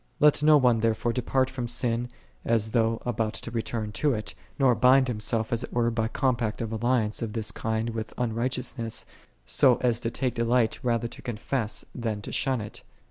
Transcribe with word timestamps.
2 0.17 0.25
Let 0.25 0.41
no 0.41 0.57
one 0.57 0.79
therefore 0.79 1.13
depart 1.13 1.47
from 1.51 1.67
sin 1.67 2.09
as 2.43 2.71
though 2.71 2.99
about 3.05 3.33
to 3.35 3.51
return 3.51 3.91
to 3.91 4.15
it, 4.15 4.33
nor 4.57 4.73
bind 4.73 5.07
himself 5.07 5.53
as 5.53 5.63
it 5.63 5.71
were 5.71 5.91
by 5.91 6.07
compact 6.07 6.59
of 6.59 6.71
alliance 6.71 7.21
of 7.21 7.33
this 7.33 7.51
kind 7.51 7.91
with 7.91 8.11
unrighteousness, 8.17 9.05
so 9.45 9.77
as 9.81 9.99
to 9.99 10.09
take 10.09 10.33
delight 10.33 10.79
rather 10.81 11.07
to 11.07 11.21
confess 11.21 11.83
it 11.83 11.89
than 11.93 12.19
to 12.23 12.31
shun 12.31 12.61
it. 12.61 12.81